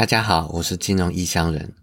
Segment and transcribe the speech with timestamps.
[0.00, 1.74] 大家好，我是金融异乡人。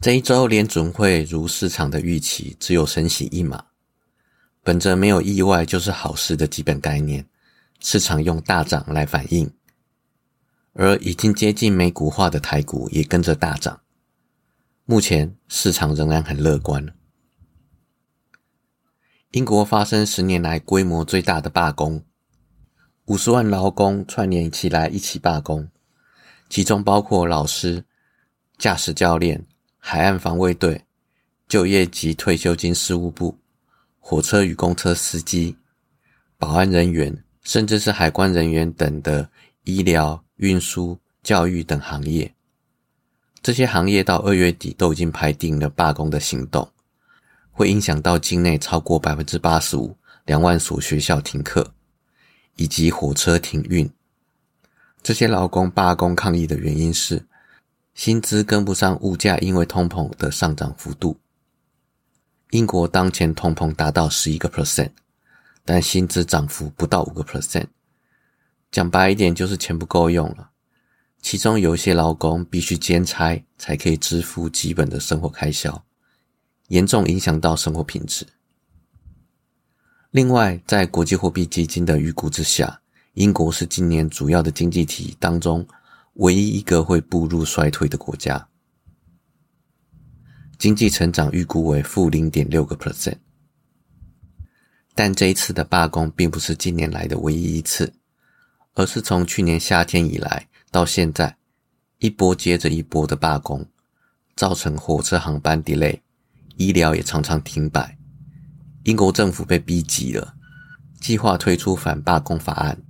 [0.00, 3.66] 这一周联准会如市场的预期，只有升息一码。
[4.64, 7.24] 本着没有意外就是好事的基本概念，
[7.78, 9.52] 市场用大涨来反应，
[10.72, 13.82] 而已经接近美股化的台股也跟着大涨。
[14.84, 16.92] 目前市场仍然很乐观。
[19.30, 22.04] 英国发生十年来规模最大的罢工，
[23.04, 25.68] 五十万劳工串联起来一起罢工，
[26.52, 27.82] 其中包括老师、
[28.58, 29.42] 驾驶教练、
[29.78, 30.84] 海岸防卫队、
[31.48, 33.38] 就业及退休金事务部。
[33.98, 35.56] 火车与公车司机、
[36.36, 39.30] 保安人员，甚至是海关人员等的
[39.64, 42.34] 医疗、运输、教育等行业，
[43.42, 46.70] 这些行业到二月底都已经排定了罢工的行动，
[47.50, 51.72] 会影响到境内超过百分之八十五两万所学校停课，
[52.56, 53.90] 以及火车停运。
[55.02, 57.26] 这些劳工罢工抗议的原因是
[57.94, 61.18] 薪资跟不上物价，因为通膨的上涨幅度。
[62.50, 64.90] 英国当前通膨达到十一个 percent，
[65.64, 67.66] 但薪资涨幅不到五个 percent。
[68.70, 70.50] 讲白一点，就是钱不够用了。
[71.20, 75.84] 其中有一些劳工必须兼差才可以支付基本的生活开销，
[76.68, 78.26] 严重影响到生活品质。
[80.10, 82.81] 另外，在国际货币基金的预估之下，
[83.14, 85.66] 英国是今年主要的经济体当中
[86.14, 88.48] 唯一一个会步入衰退的国家。
[90.58, 93.16] 经济成长预估为负零点六个 percent，
[94.94, 97.92] 但这一次的罢工并不是近年来的唯一一次，
[98.74, 101.36] 而是从去年夏天以来到现在，
[101.98, 103.66] 一波接着一波的罢工，
[104.36, 106.00] 造成火车航班 delay，
[106.56, 107.98] 医疗也常常停摆，
[108.84, 110.34] 英国政府被逼急了，
[111.00, 112.80] 计划推出反罢工法案，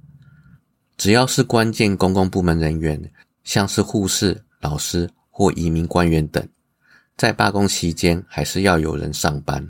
[1.02, 6.48] 只要是关键公共部门人员，像是护士、老师或移民官员等。
[7.16, 9.66] 在罢工期间，还是要有人上班，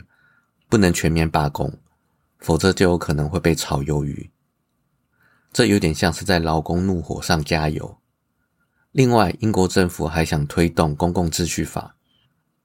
[0.69, 1.75] 不能全面罢工，
[2.37, 4.29] 否则就有可能会被炒鱿鱼。
[5.51, 7.97] 这有点像是在劳工怒火上加油。
[8.91, 11.95] 另外，英国政府还想推动公共秩序法，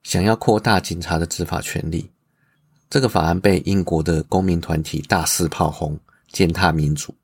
[0.03, 2.11] 想要扩大警察的执法权利。
[2.91, 5.99] 这个法案被英国的公民团体大肆炮轰，
[6.31, 7.15] 践踏民主。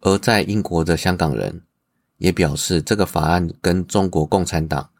[0.00, 1.62] 而在英国的香港人
[2.18, 4.90] 也表示，这个法案跟中国共产党。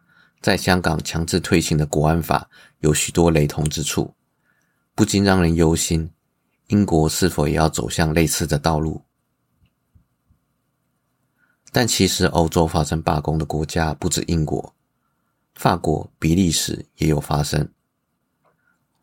[0.43, 4.15] 在香港强制推行的国安法有许多雷同之处，
[4.95, 6.11] 不禁让人忧心：
[6.69, 9.05] 英国是否也要走向类似的道路？
[11.71, 14.75] 但其实，欧洲发生罢工的国家不止英国，
[15.57, 17.71] 法国、比利时也有发生。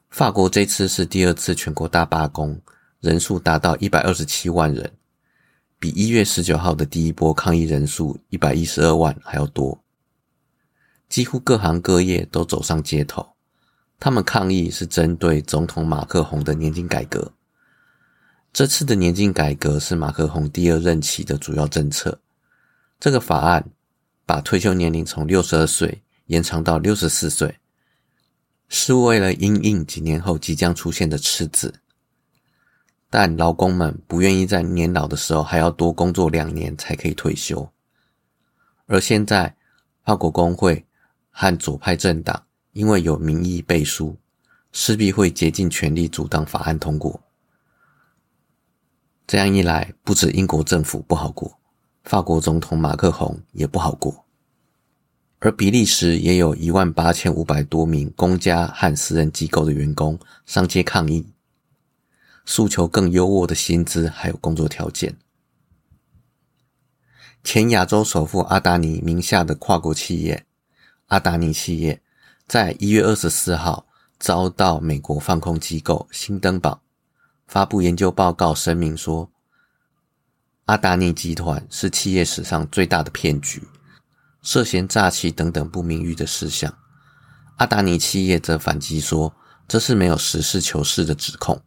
[0.09, 2.59] 法国这次是第二次全国大罢工，
[2.99, 4.96] 人数达到一百二十七万人，
[5.79, 9.83] 比一月十九号的第一波抗议人数一百一十二万还要多。
[11.07, 13.25] 几乎各行各业都走上街头，
[13.99, 17.31] 他们抗议是针对总统马克宏的年金改革。
[18.51, 22.19] 这次的年金改革是马克宏第二任期的主要政策。
[22.99, 23.69] 这个法案
[24.25, 27.59] 把退休年龄从六十二岁延长到六十四岁，
[28.67, 31.81] 是为了因应几年后即将出现的赤字。
[33.09, 37.69] 但劳工们不愿意在年老的时候还要多工作两年才可以退休，
[38.85, 39.55] 而现在
[40.03, 40.83] 法国工会。
[41.39, 44.17] 和左派政党因为有民意背书，
[44.71, 47.21] 势必会竭尽全力阻挡法案通过。
[49.27, 51.59] 这样一来，不止英国政府不好过，
[52.05, 54.25] 法国总统马克宏也不好过。
[55.37, 61.23] 而比利时也有一万八千五百多名公家和私人机构的员工上街抗议，
[62.47, 65.15] 诉求更优渥的薪资还有工作条件。
[67.43, 70.45] 前亚洲首富阿达尼名下的跨国企业。
[71.07, 72.01] 阿达尼企业
[72.47, 73.85] 在一月二十四号
[74.17, 76.81] 遭到美国放空机构新登堡
[77.47, 79.29] 发布研究报告，声明说，
[80.65, 83.67] 阿达尼集团是企业史上最大的骗局，
[84.41, 86.73] 涉嫌诈欺等等不名誉的事项。
[87.57, 89.33] 阿达尼企业则反击说，
[89.67, 91.61] 这是没有实事求是的指控，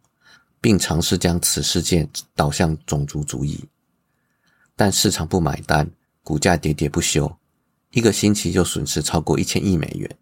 [0.61, 3.65] 并尝试将此事件导向种族主义，
[4.75, 5.89] 但市场不买单，
[6.23, 7.35] 股价喋喋不休。
[7.89, 10.17] 一个星期就损失超过一千亿美元，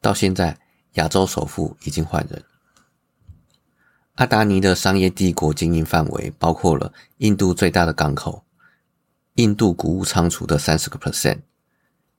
[0.00, 0.58] 到现在
[0.94, 2.42] 亚洲首富已经换人。
[4.14, 8.44] 阿达尼的商业帝国经营范围包括了印度最大的港口、
[9.34, 11.40] 印度谷物仓储的三十个 percent、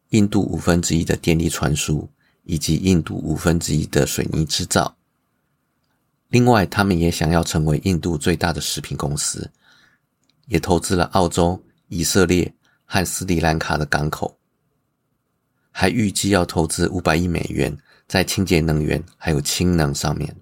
[0.10, 2.08] 印度五分之一的电力传输
[2.44, 4.96] 以及印度五分之一的水泥制造。
[6.30, 9.52] 另外，他们也想要成为印度最大的食品公司，
[10.48, 12.54] 也投资了澳洲、以色列。
[12.88, 14.38] 和斯里兰卡的港口，
[15.72, 17.76] 还预计要投资五百亿美元
[18.08, 20.36] 在清洁能源还有氢能上面。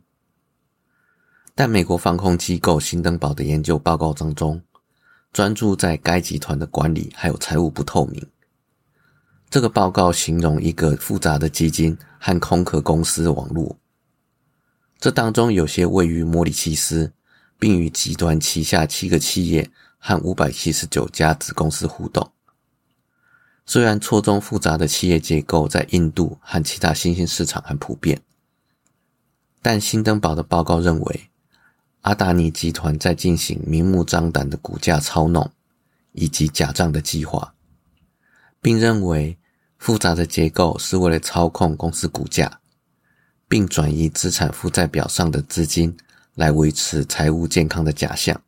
[1.56, 4.62] 但美国防控机构新登堡的研究报告当中，
[5.32, 8.22] 专注在该集团的管理还有财务不透明。
[9.50, 13.74] 这个报告形容一个复杂的基金和空壳公司网络，
[15.04, 17.12] 这当中有些位于摩里奇斯，
[17.60, 22.32] 并与集团旗下七个企业和五百七十九家子公司互动。
[23.66, 28.22] 虽然错综复杂的企业结构在印度和其他新兴市场很普遍，
[29.62, 31.30] 但新登堡的报告认为，
[32.04, 35.52] 阿达尼集团在进行明目张胆的股价操弄
[36.14, 37.54] 以及假账的计划，
[38.62, 39.38] 并认为。
[39.78, 42.62] 复杂的结构是为了操控公司股价，
[43.54, 45.96] 并转移资产负债表上的资金
[46.34, 48.42] 来维持财务健康的假象，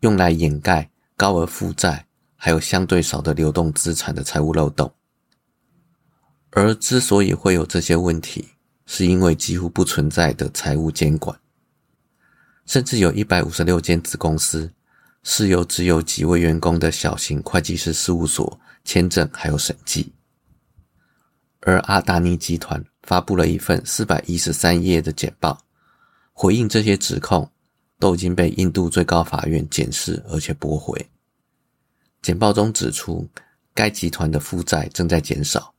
[0.00, 4.90] 用来掩盖高额负债还有相对少的流动资产的财务漏洞。
[6.52, 8.48] 而之所以会有这些问题，
[8.86, 11.38] 是因为几乎不存在的财务监管，
[12.64, 14.72] 甚至有一百五十六间子公司
[15.22, 20.14] 是由只有几位员工的小型会计师事务所签证还有审计。
[21.60, 25.58] 而阿达尼集团发布了一份四百一十三页的简报，
[26.32, 27.50] 回应这些指控，
[27.98, 31.08] 都已经被印度最高法院检视而且驳回。
[32.22, 33.28] 简报中指出，
[33.72, 35.72] 该集团的负债正在减少，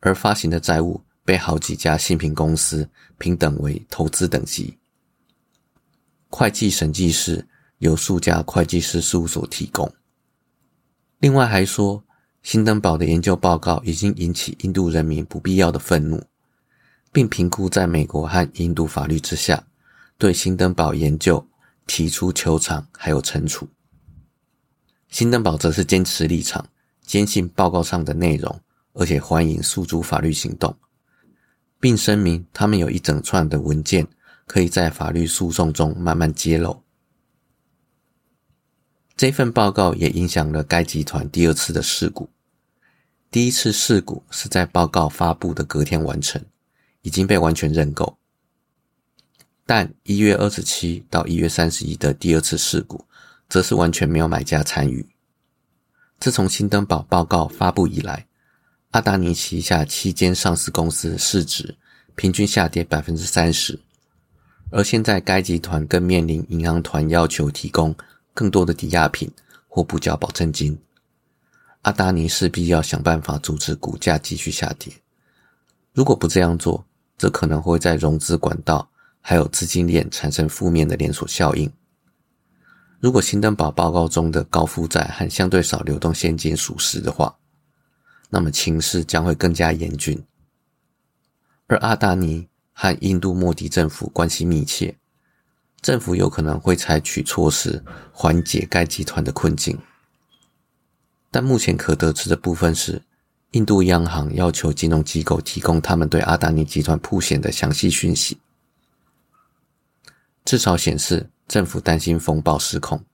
[0.00, 4.76] 而发行的债务被好几家信评公司平等为投资等级。
[6.28, 7.46] 会计审计师
[7.78, 9.92] 由数家会计师事务所提供。
[11.18, 12.02] 另外还说。
[12.44, 16.22] 新登堡的研究报告已经引起印度人民不必要的愤怒，
[17.14, 19.64] 并评估在美国和印度法律之下，
[20.18, 21.46] 对新登堡研究
[21.86, 23.68] 提出求偿还有惩处。
[25.10, 26.66] 新登堡则是坚持立场，
[27.02, 28.60] 坚信报告上的内容，
[28.94, 30.76] 而且欢迎诉诸法律行动，
[31.78, 34.04] 并声明他们有一整串的文件
[34.48, 36.82] 可以在法律诉讼中慢慢揭露。
[39.16, 42.28] 这份报告也影响了该集团第二次的事故。
[43.30, 46.44] 第一次事故是在报告发布的隔天完成，
[47.04, 48.16] 已经被完全认购。
[49.66, 53.04] 但一月二十七到一月三十一的第二次事故，
[53.48, 55.06] 则是完全没有买家参与。
[56.18, 58.26] 自从新登堡报告发布以来，
[58.92, 61.76] 阿达尼旗下七间上市公司市值
[62.14, 63.78] 平均下跌百分之三十，
[64.70, 67.94] 而现在该集团更面临银行团要求提供
[68.32, 69.30] 更多的抵押品
[69.68, 70.78] 或补缴保证金。
[71.82, 74.90] 阿达尼势必要想办法阻止股价继续下跌。
[75.92, 76.84] 如果不这样做，
[77.16, 78.88] 这可能会在融资管道
[79.20, 81.72] 还有资金链产生负面的连锁效应。
[83.00, 87.36] 如果新登堡报告中的高负债和相对少流动现金属实的话，
[88.30, 90.24] 那么情势将会更加严峻。
[91.66, 94.96] 而阿达尼和印度莫迪政府关系密切，
[95.80, 99.78] 政府有可能会采取措施缓解该集团的困境。
[101.30, 103.02] 但目前可得知的部分是，
[103.54, 108.36] 印度央行要求金融机构提供他们对阿达尼集团铺险的详细讯息，
[110.44, 113.04] 至少显示政府担心风暴失控。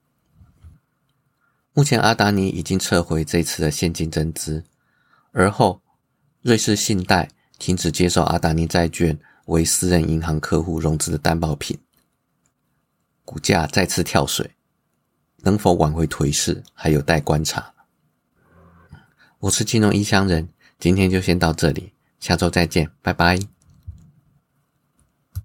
[1.73, 4.63] 目前阿达尼已经撤回这次的现金增资，
[5.31, 5.79] 而后
[6.41, 9.15] 瑞士信贷停止接受阿达尼债券
[9.45, 11.77] 为私人银行客户融资的担保品，
[13.23, 14.49] 股价再次跳水，
[15.43, 17.70] 能否挽回颓势还有待观察。
[19.41, 23.39] 我是金融异乡人，今天就先到这里，下周再见，拜拜。